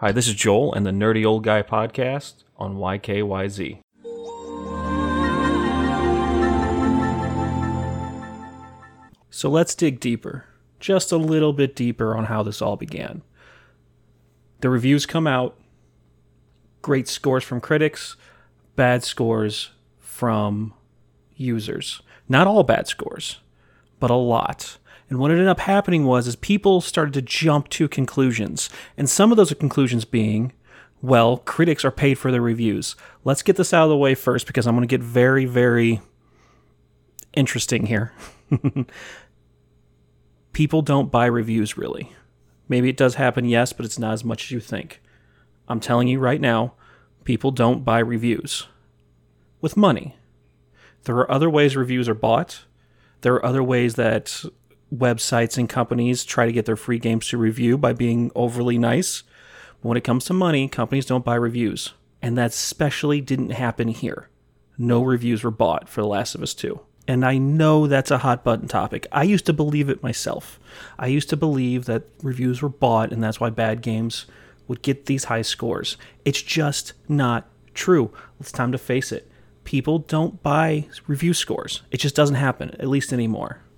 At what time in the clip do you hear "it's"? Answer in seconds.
43.86-43.98, 76.24-76.42, 78.38-78.52